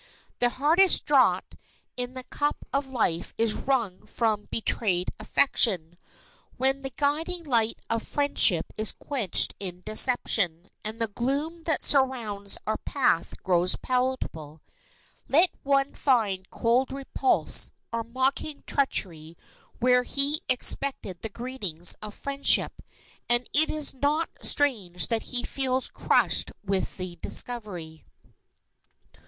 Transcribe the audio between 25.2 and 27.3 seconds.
he feels crushed with the